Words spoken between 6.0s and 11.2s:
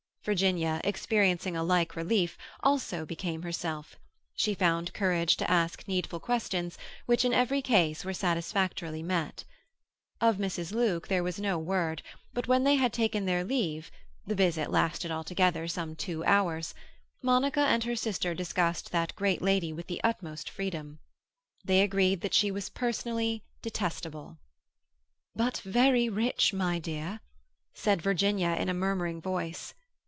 questions, which in every case were satisfactorily met. Of Mrs. Luke